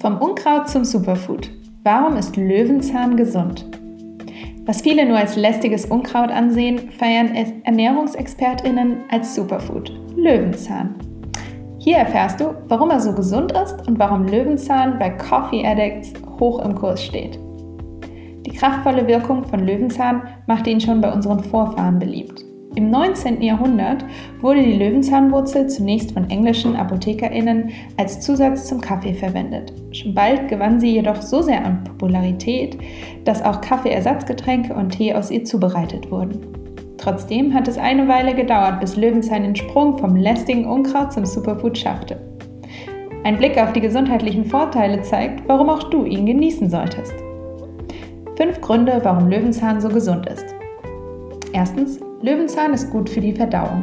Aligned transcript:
Vom 0.00 0.16
Unkraut 0.16 0.66
zum 0.66 0.82
Superfood. 0.86 1.50
Warum 1.84 2.16
ist 2.16 2.34
Löwenzahn 2.38 3.18
gesund? 3.18 3.66
Was 4.64 4.80
viele 4.80 5.04
nur 5.04 5.18
als 5.18 5.36
lästiges 5.36 5.84
Unkraut 5.84 6.30
ansehen, 6.30 6.90
feiern 6.92 7.34
Ernährungsexpertinnen 7.64 9.04
als 9.10 9.34
Superfood. 9.34 9.92
Löwenzahn. 10.16 10.94
Hier 11.80 11.98
erfährst 11.98 12.40
du, 12.40 12.54
warum 12.68 12.88
er 12.88 13.00
so 13.00 13.12
gesund 13.12 13.52
ist 13.52 13.86
und 13.86 13.98
warum 13.98 14.24
Löwenzahn 14.24 14.98
bei 14.98 15.10
Coffee 15.10 15.66
Addicts 15.66 16.14
hoch 16.38 16.64
im 16.64 16.74
Kurs 16.74 17.04
steht. 17.04 17.38
Die 18.46 18.52
kraftvolle 18.52 19.06
Wirkung 19.06 19.44
von 19.44 19.66
Löwenzahn 19.66 20.22
machte 20.46 20.70
ihn 20.70 20.80
schon 20.80 21.02
bei 21.02 21.12
unseren 21.12 21.44
Vorfahren 21.44 21.98
beliebt. 21.98 22.42
Im 22.90 22.96
19. 22.96 23.40
Jahrhundert 23.40 24.04
wurde 24.40 24.64
die 24.64 24.76
Löwenzahnwurzel 24.76 25.68
zunächst 25.68 26.10
von 26.10 26.28
englischen 26.28 26.74
ApothekerInnen 26.74 27.70
als 27.96 28.20
Zusatz 28.20 28.66
zum 28.66 28.80
Kaffee 28.80 29.14
verwendet. 29.14 29.72
Schon 29.92 30.12
bald 30.12 30.48
gewann 30.48 30.80
sie 30.80 30.90
jedoch 30.94 31.22
so 31.22 31.40
sehr 31.40 31.64
an 31.64 31.84
Popularität, 31.84 32.76
dass 33.24 33.44
auch 33.44 33.60
Kaffeeersatzgetränke 33.60 34.74
und 34.74 34.90
Tee 34.90 35.14
aus 35.14 35.30
ihr 35.30 35.44
zubereitet 35.44 36.10
wurden. 36.10 36.40
Trotzdem 36.98 37.54
hat 37.54 37.68
es 37.68 37.78
eine 37.78 38.08
Weile 38.08 38.34
gedauert, 38.34 38.80
bis 38.80 38.96
Löwenzahn 38.96 39.44
den 39.44 39.54
Sprung 39.54 39.96
vom 39.96 40.16
lästigen 40.16 40.64
Unkraut 40.64 41.12
zum 41.12 41.24
Superfood 41.24 41.78
schaffte. 41.78 42.18
Ein 43.22 43.38
Blick 43.38 43.56
auf 43.56 43.72
die 43.72 43.80
gesundheitlichen 43.80 44.46
Vorteile 44.46 45.00
zeigt, 45.02 45.46
warum 45.46 45.70
auch 45.70 45.84
du 45.84 46.06
ihn 46.06 46.26
genießen 46.26 46.68
solltest. 46.68 47.14
Fünf 48.34 48.60
Gründe, 48.60 48.98
warum 49.04 49.28
Löwenzahn 49.28 49.80
so 49.80 49.88
gesund 49.90 50.26
ist. 50.26 50.46
Erstens, 51.52 52.00
Löwenzahn 52.22 52.74
ist 52.74 52.90
gut 52.90 53.08
für 53.08 53.22
die 53.22 53.32
Verdauung. 53.32 53.82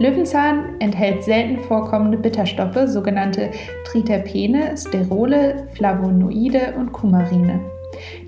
Löwenzahn 0.00 0.74
enthält 0.80 1.22
selten 1.22 1.60
vorkommende 1.60 2.18
Bitterstoffe, 2.18 2.88
sogenannte 2.88 3.50
Triterpene, 3.84 4.76
Sterole, 4.76 5.68
Flavonoide 5.74 6.74
und 6.76 6.90
Kumarine. 6.90 7.60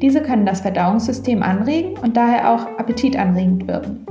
Diese 0.00 0.22
können 0.22 0.46
das 0.46 0.60
Verdauungssystem 0.60 1.42
anregen 1.42 1.98
und 1.98 2.16
daher 2.16 2.52
auch 2.52 2.78
appetitanregend 2.78 3.66
wirken. 3.66 4.06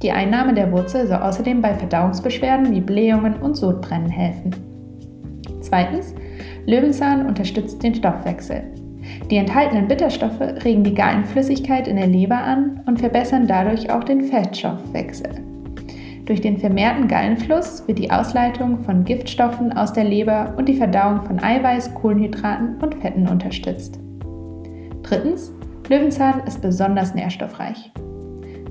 Die 0.00 0.10
Einnahme 0.10 0.54
der 0.54 0.72
Wurzel 0.72 1.06
soll 1.06 1.18
außerdem 1.18 1.60
bei 1.60 1.74
Verdauungsbeschwerden 1.74 2.72
wie 2.72 2.80
Blähungen 2.80 3.36
und 3.36 3.54
Sodbrennen 3.54 4.08
helfen. 4.08 4.56
Zweitens, 5.60 6.14
Löwenzahn 6.64 7.26
unterstützt 7.26 7.82
den 7.82 7.94
Stoffwechsel. 7.94 8.64
Die 9.30 9.36
enthaltenen 9.36 9.88
Bitterstoffe 9.88 10.40
regen 10.64 10.84
die 10.84 10.94
Gallenflüssigkeit 10.94 11.88
in 11.88 11.96
der 11.96 12.06
Leber 12.06 12.38
an 12.38 12.80
und 12.86 13.00
verbessern 13.00 13.46
dadurch 13.46 13.90
auch 13.90 14.04
den 14.04 14.22
Fettstoffwechsel. 14.22 15.30
Durch 16.24 16.40
den 16.40 16.58
vermehrten 16.58 17.08
Gallenfluss 17.08 17.86
wird 17.88 17.98
die 17.98 18.10
Ausleitung 18.10 18.84
von 18.84 19.04
Giftstoffen 19.04 19.72
aus 19.72 19.92
der 19.92 20.04
Leber 20.04 20.54
und 20.56 20.68
die 20.68 20.76
Verdauung 20.76 21.22
von 21.22 21.42
Eiweiß, 21.42 21.94
Kohlenhydraten 21.94 22.76
und 22.80 22.94
Fetten 22.96 23.26
unterstützt. 23.26 23.98
Drittens, 25.02 25.52
Löwenzahn 25.88 26.42
ist 26.46 26.62
besonders 26.62 27.14
nährstoffreich. 27.14 27.90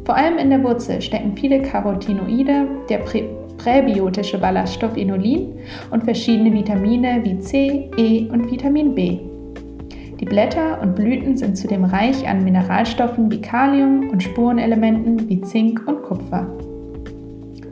Vor 0.06 0.16
allem 0.16 0.38
in 0.38 0.50
der 0.50 0.64
Wurzel 0.64 1.02
stecken 1.02 1.36
viele 1.36 1.62
Carotinoide, 1.62 2.68
der 2.90 3.00
prä 3.00 3.26
präbiotische 3.58 4.40
Ballaststoff 4.40 4.98
Inulin 4.98 5.54
und 5.92 6.04
verschiedene 6.04 6.52
Vitamine 6.52 7.22
wie 7.24 7.38
C, 7.40 7.92
E 7.96 8.28
und 8.32 8.50
Vitamin 8.50 8.96
B. 8.96 9.20
Die 10.22 10.26
Blätter 10.26 10.80
und 10.84 10.96
Blüten 10.96 11.36
sind 11.36 11.58
zudem 11.58 11.84
reich 11.84 12.28
an 12.28 12.44
Mineralstoffen 12.44 13.32
wie 13.32 13.42
Kalium 13.42 14.10
und 14.12 14.22
Spurenelementen 14.22 15.28
wie 15.28 15.42
Zink 15.42 15.82
und 15.88 16.04
Kupfer. 16.04 16.48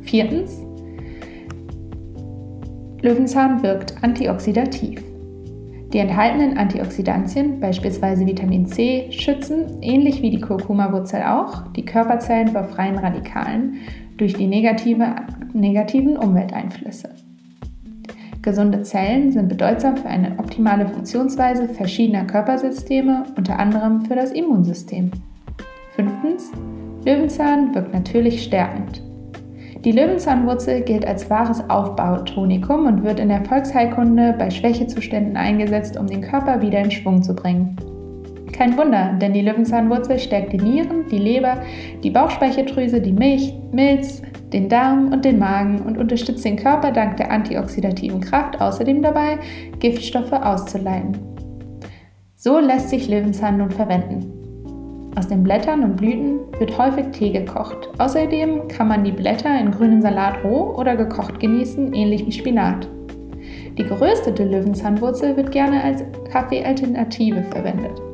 Viertens. 0.02 0.60
Löwenzahn 3.04 3.62
wirkt 3.62 4.04
antioxidativ. 4.04 5.04
Die 5.94 6.00
enthaltenen 6.00 6.58
Antioxidantien, 6.58 7.60
beispielsweise 7.60 8.26
Vitamin 8.26 8.66
C, 8.66 9.12
schützen, 9.12 9.82
ähnlich 9.82 10.24
wie 10.24 10.32
die 10.32 10.42
Kurkuma-Wurzel 10.42 11.22
auch, 11.22 11.72
die 11.74 11.86
Körperzellen 11.86 12.48
vor 12.48 12.64
freien 12.64 12.98
Radikalen 12.98 13.76
durch 14.18 14.34
die 14.34 14.48
negative, 14.48 15.16
negativen 15.54 16.18
Umwelteinflüsse. 16.18 17.10
Gesunde 18.42 18.84
Zellen 18.84 19.32
sind 19.32 19.50
bedeutsam 19.50 19.98
für 19.98 20.08
eine 20.08 20.40
optimale 20.40 20.88
Funktionsweise 20.88 21.68
verschiedener 21.68 22.24
Körpersysteme, 22.24 23.26
unter 23.36 23.60
anderem 23.60 24.02
für 24.02 24.16
das 24.16 24.32
Immunsystem. 24.32 25.12
Fünftens, 25.96 26.50
Löwenzahn 27.06 27.76
wirkt 27.76 27.94
natürlich 27.94 28.44
stärkend. 28.44 29.04
Die 29.84 29.92
Löwenzahnwurzel 29.92 30.82
gilt 30.82 31.06
als 31.06 31.30
wahres 31.30 31.70
Aufbautonikum 31.70 32.86
und 32.86 33.04
wird 33.04 33.20
in 33.20 33.30
der 33.30 33.44
Volksheilkunde 33.44 34.36
bei 34.38 34.50
Schwächezuständen 34.50 35.36
eingesetzt, 35.36 35.98
um 35.98 36.08
den 36.08 36.22
Körper 36.22 36.62
wieder 36.62 36.80
in 36.80 36.92
Schwung 36.92 37.22
zu 37.22 37.34
bringen. 37.34 37.78
Kein 38.60 38.78
Wunder, 38.78 39.14
denn 39.22 39.32
die 39.32 39.40
Löwenzahnwurzel 39.40 40.20
stärkt 40.20 40.52
die 40.52 40.58
Nieren, 40.58 41.08
die 41.10 41.18
Leber, 41.18 41.62
die 42.04 42.10
Bauchspeicheldrüse, 42.10 43.00
die 43.00 43.14
Milch, 43.14 43.54
Milz, 43.72 44.22
den 44.52 44.68
Darm 44.68 45.14
und 45.14 45.24
den 45.24 45.40
Magen 45.40 45.80
und 45.80 45.98
unterstützt 45.98 46.44
den 46.44 46.58
Körper 46.58 46.92
dank 46.92 47.16
der 47.16 47.32
antioxidativen 47.32 48.20
Kraft 48.20 48.60
außerdem 48.60 49.02
dabei, 49.02 49.38
Giftstoffe 49.80 50.34
auszuleiten. 50.34 51.18
So 52.36 52.60
lässt 52.60 52.90
sich 52.90 53.08
Löwenzahn 53.08 53.60
nun 53.60 53.72
verwenden. 53.72 55.14
Aus 55.16 55.30
den 55.30 55.42
Blättern 55.42 55.82
und 55.86 55.96
Blüten 55.96 56.40
wird 56.60 56.78
häufig 56.78 57.06
Tee 57.14 57.32
gekocht. 57.32 57.90
Außerdem 57.98 58.68
kann 58.68 58.90
man 58.90 59.06
die 59.06 59.14
Blätter 59.14 59.58
in 59.58 59.72
grünen 59.72 60.02
Salat 60.02 60.44
roh 60.44 60.76
oder 60.76 60.98
gekocht 60.98 61.40
genießen, 61.40 61.94
ähnlich 61.94 62.26
wie 62.26 62.34
Spinat. 62.34 62.90
Die 63.78 63.84
geröstete 63.84 64.44
Löwenzahnwurzel 64.44 65.38
wird 65.38 65.54
gerne 65.54 65.82
als 65.82 66.04
Kaffeealternative 66.30 67.44
verwendet. 67.44 68.09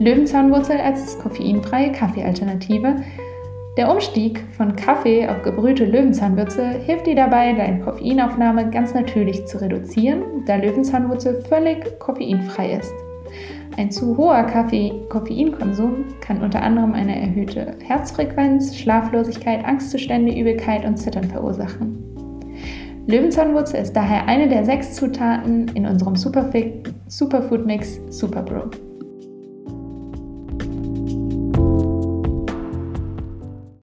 Löwenzahnwurzel 0.00 0.78
als 0.80 1.18
koffeinfreie 1.18 1.92
Kaffeealternative 1.92 2.96
der 3.76 3.90
Umstieg 3.90 4.42
von 4.56 4.74
Kaffee 4.74 5.28
auf 5.28 5.42
gebrühte 5.42 5.84
Löwenzahnwurzel 5.84 6.80
hilft 6.80 7.06
dir 7.06 7.14
dabei, 7.14 7.52
deine 7.52 7.80
Koffeinaufnahme 7.80 8.68
ganz 8.70 8.94
natürlich 8.94 9.46
zu 9.46 9.60
reduzieren, 9.60 10.44
da 10.44 10.56
Löwenzahnwurzel 10.56 11.42
völlig 11.42 11.98
koffeinfrei 12.00 12.78
ist. 12.78 12.92
Ein 13.76 13.90
zu 13.90 14.16
hoher 14.16 14.42
Kaffee 14.42 14.92
Koffeinkonsum 15.08 16.04
kann 16.20 16.42
unter 16.42 16.62
anderem 16.62 16.94
eine 16.94 17.20
erhöhte 17.20 17.76
Herzfrequenz, 17.80 18.76
Schlaflosigkeit, 18.76 19.64
Angstzustände, 19.64 20.34
Übelkeit 20.34 20.84
und 20.84 20.96
Zittern 20.96 21.24
verursachen. 21.24 21.96
Löwenzahnwurzel 23.06 23.80
ist 23.80 23.94
daher 23.94 24.26
eine 24.26 24.48
der 24.48 24.64
sechs 24.64 24.94
Zutaten 24.94 25.68
in 25.74 25.86
unserem 25.86 26.16
Superfood 26.16 27.66
Mix 27.66 28.00
Superbro. 28.08 28.70